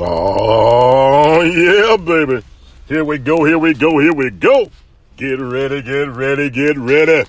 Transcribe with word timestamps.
Oh, 0.00 1.42
yeah, 1.42 1.96
baby. 1.96 2.44
Here 2.86 3.04
we 3.04 3.18
go, 3.18 3.44
here 3.44 3.58
we 3.58 3.74
go, 3.74 3.98
here 3.98 4.14
we 4.14 4.30
go. 4.30 4.70
Get 5.16 5.40
ready, 5.40 5.82
get 5.82 6.08
ready, 6.08 6.50
get 6.50 6.78
ready. 6.78 7.28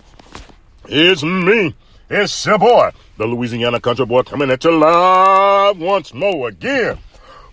It's 0.87 1.23
me. 1.23 1.75
It's 2.11 2.45
your 2.45 2.59
boy, 2.59 2.91
the 3.17 3.25
Louisiana 3.25 3.79
Country 3.79 4.05
Boy, 4.05 4.21
coming 4.21 4.51
at 4.51 4.63
you 4.63 4.71
live 4.71 5.79
once 5.79 6.13
more 6.13 6.49
again 6.49 6.99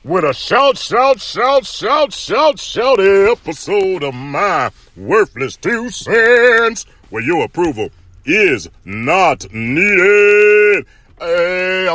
with 0.05 0.25
a 0.25 0.33
shout, 0.33 0.79
shout, 0.79 1.21
shout, 1.21 1.65
shout, 1.65 2.13
shout, 2.13 2.59
shout 2.59 3.01
episode 3.01 4.05
of 4.05 4.15
my 4.15 4.71
worthless 4.97 5.57
two 5.57 5.91
cents 5.91 6.85
where 7.11 7.23
your 7.23 7.45
approval 7.45 7.89
is 8.25 8.69
not 8.85 9.51
needed. 9.53 10.46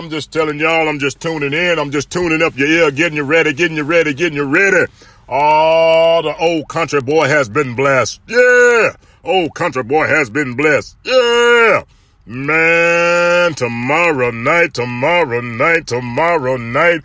I'm 0.01 0.09
just 0.09 0.31
telling 0.31 0.59
y'all, 0.59 0.89
I'm 0.89 0.97
just 0.97 1.19
tuning 1.19 1.53
in. 1.53 1.77
I'm 1.77 1.91
just 1.91 2.09
tuning 2.09 2.41
up 2.41 2.57
your 2.57 2.67
ear, 2.67 2.89
getting 2.89 3.15
you 3.15 3.21
ready, 3.23 3.53
getting 3.53 3.77
you 3.77 3.83
ready, 3.83 4.15
getting 4.15 4.35
you 4.35 4.45
ready. 4.45 4.91
Oh, 5.29 6.21
the 6.23 6.35
old 6.37 6.67
country 6.69 7.01
boy 7.01 7.27
has 7.27 7.47
been 7.49 7.75
blessed. 7.75 8.19
Yeah. 8.25 8.95
Old 9.23 9.53
country 9.53 9.83
boy 9.83 10.07
has 10.07 10.31
been 10.31 10.55
blessed. 10.55 10.97
Yeah. 11.03 11.83
Man, 12.25 13.53
tomorrow 13.53 14.31
night, 14.31 14.73
tomorrow 14.73 15.39
night, 15.39 15.85
tomorrow 15.85 16.57
night, 16.57 17.01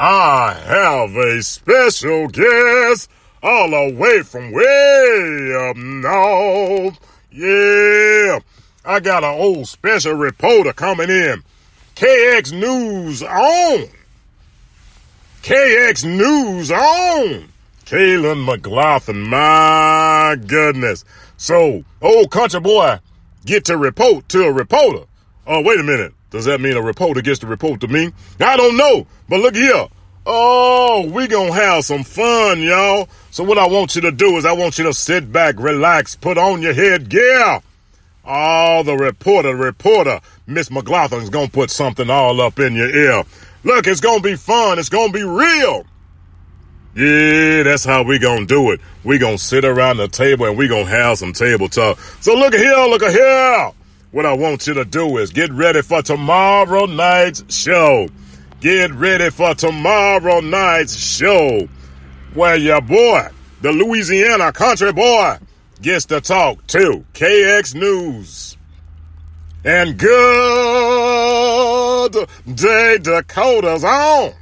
I 0.00 0.54
have 0.66 1.14
a 1.14 1.44
special 1.44 2.26
guest 2.26 3.08
all 3.44 3.70
the 3.70 3.94
way 3.96 4.22
from 4.22 4.50
way 4.50 5.54
up 5.56 5.76
north. 5.76 6.98
Yeah. 7.30 8.40
I 8.84 8.98
got 8.98 9.22
an 9.22 9.38
old 9.38 9.68
special 9.68 10.14
reporter 10.14 10.72
coming 10.72 11.10
in. 11.10 11.44
KX 12.00 12.58
News 12.58 13.22
on. 13.22 13.86
KX 15.42 16.04
News 16.06 16.70
on. 16.70 17.52
Kaylin 17.84 18.46
McGlothen, 18.48 19.26
my 19.26 20.34
goodness. 20.46 21.04
So, 21.36 21.84
old 22.00 22.30
country 22.30 22.60
boy 22.60 23.00
get 23.44 23.66
to 23.66 23.76
report 23.76 24.30
to 24.30 24.44
a 24.44 24.50
reporter. 24.50 25.04
Oh, 25.46 25.60
wait 25.60 25.78
a 25.78 25.82
minute. 25.82 26.14
Does 26.30 26.46
that 26.46 26.62
mean 26.62 26.74
a 26.74 26.80
reporter 26.80 27.20
gets 27.20 27.40
to 27.40 27.46
report 27.46 27.82
to 27.82 27.88
me? 27.88 28.12
I 28.40 28.56
don't 28.56 28.78
know. 28.78 29.06
But 29.28 29.40
look 29.40 29.54
here. 29.54 29.86
Oh, 30.24 31.06
we 31.06 31.26
gonna 31.26 31.52
have 31.52 31.84
some 31.84 32.04
fun, 32.04 32.62
y'all. 32.62 33.10
So 33.30 33.44
what 33.44 33.58
I 33.58 33.68
want 33.68 33.94
you 33.94 34.00
to 34.00 34.10
do 34.10 34.38
is 34.38 34.46
I 34.46 34.52
want 34.52 34.78
you 34.78 34.84
to 34.84 34.94
sit 34.94 35.30
back, 35.30 35.56
relax, 35.58 36.16
put 36.16 36.38
on 36.38 36.62
your 36.62 36.72
headgear. 36.72 37.60
Oh, 38.24 38.82
the 38.82 38.96
reporter, 38.96 39.56
reporter, 39.56 40.20
Miss 40.46 40.68
McGlothen's 40.68 41.30
gonna 41.30 41.48
put 41.48 41.70
something 41.70 42.10
all 42.10 42.40
up 42.40 42.58
in 42.58 42.74
your 42.74 42.88
ear. 42.88 43.24
Look, 43.64 43.86
it's 43.86 44.00
gonna 44.00 44.20
be 44.20 44.36
fun. 44.36 44.78
It's 44.78 44.88
gonna 44.88 45.12
be 45.12 45.24
real. 45.24 45.86
Yeah, 46.94 47.62
that's 47.62 47.84
how 47.84 48.02
we 48.02 48.18
gonna 48.18 48.46
do 48.46 48.72
it. 48.72 48.80
We 49.04 49.18
gonna 49.18 49.38
sit 49.38 49.64
around 49.64 49.98
the 49.98 50.08
table 50.08 50.46
and 50.46 50.58
we 50.58 50.68
gonna 50.68 50.86
have 50.86 51.18
some 51.18 51.32
table 51.32 51.68
talk. 51.68 51.98
So 52.20 52.34
look 52.34 52.52
here, 52.52 52.74
look 52.74 53.02
here. 53.02 53.70
What 54.10 54.26
I 54.26 54.32
want 54.32 54.66
you 54.66 54.74
to 54.74 54.84
do 54.84 55.18
is 55.18 55.30
get 55.30 55.52
ready 55.52 55.82
for 55.82 56.02
tomorrow 56.02 56.86
night's 56.86 57.44
show. 57.54 58.08
Get 58.60 58.92
ready 58.92 59.30
for 59.30 59.54
tomorrow 59.54 60.40
night's 60.40 60.96
show. 60.96 61.68
Where 62.34 62.56
your 62.56 62.80
boy, 62.80 63.28
the 63.62 63.72
Louisiana 63.72 64.52
country 64.52 64.92
boy, 64.92 65.38
gets 65.82 66.06
to 66.06 66.20
talk 66.20 66.66
to 66.68 67.04
KX 67.14 67.74
News. 67.74 68.56
And 69.64 69.98
good 69.98 70.10
day 72.54 72.98
Dakota's 72.98 73.84
on. 73.84 74.32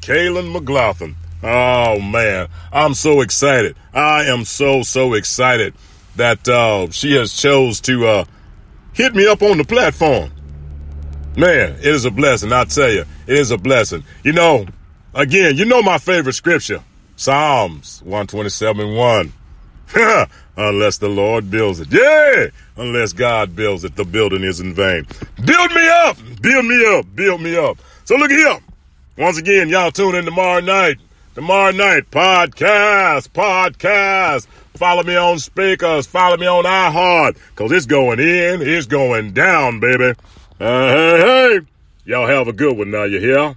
Kaylin 0.00 0.54
McGlothen. 0.54 1.14
Oh 1.42 2.00
man, 2.00 2.48
I'm 2.72 2.94
so 2.94 3.20
excited. 3.20 3.76
I 3.92 4.24
am 4.24 4.44
so 4.44 4.82
so 4.82 5.14
excited 5.14 5.74
that 6.16 6.48
uh, 6.48 6.90
she 6.90 7.14
has 7.14 7.32
chose 7.34 7.80
to 7.82 8.06
uh, 8.06 8.24
hit 8.92 9.14
me 9.14 9.26
up 9.26 9.42
on 9.42 9.58
the 9.58 9.64
platform. 9.64 10.32
Man, 11.36 11.76
it 11.76 11.86
is 11.86 12.04
a 12.04 12.10
blessing. 12.10 12.52
I 12.52 12.64
tell 12.64 12.90
you, 12.90 13.04
it 13.26 13.38
is 13.38 13.52
a 13.52 13.58
blessing. 13.58 14.02
You 14.24 14.32
know, 14.32 14.66
again, 15.14 15.56
you 15.56 15.64
know 15.64 15.80
my 15.82 15.98
favorite 15.98 16.32
scripture, 16.32 16.82
Psalms 17.16 18.02
127 18.02 18.94
1. 18.96 19.32
unless 20.56 20.98
the 20.98 21.08
Lord 21.08 21.50
builds 21.50 21.80
it. 21.80 21.88
Yeah, 21.90 22.46
unless 22.76 23.12
God 23.12 23.54
builds 23.56 23.84
it, 23.84 23.96
the 23.96 24.04
building 24.04 24.42
is 24.42 24.60
in 24.60 24.74
vain. 24.74 25.06
Build 25.44 25.74
me 25.74 25.88
up, 25.88 26.16
build 26.40 26.66
me 26.66 26.98
up, 26.98 27.06
build 27.14 27.40
me 27.40 27.56
up. 27.56 27.78
So 28.04 28.16
look 28.16 28.30
here. 28.30 28.58
Once 29.16 29.38
again, 29.38 29.68
y'all 29.68 29.90
tune 29.90 30.14
in 30.14 30.24
tomorrow 30.24 30.60
night. 30.60 30.98
Tomorrow 31.34 31.72
night, 31.72 32.10
podcast, 32.10 33.28
podcast. 33.30 34.46
Follow 34.74 35.02
me 35.02 35.16
on 35.16 35.38
speakers, 35.38 36.06
follow 36.06 36.36
me 36.36 36.46
on 36.46 36.64
iHeart, 36.64 37.36
cause 37.56 37.72
it's 37.72 37.86
going 37.86 38.20
in, 38.20 38.62
it's 38.62 38.86
going 38.86 39.32
down, 39.32 39.80
baby. 39.80 40.14
Uh, 40.60 40.88
hey, 40.88 41.20
hey. 41.20 41.60
Y'all 42.04 42.26
have 42.26 42.48
a 42.48 42.52
good 42.52 42.76
one 42.76 42.90
now, 42.90 43.04
you 43.04 43.18
hear? 43.20 43.56